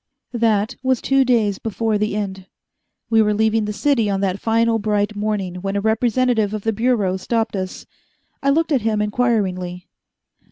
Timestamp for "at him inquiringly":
8.71-9.89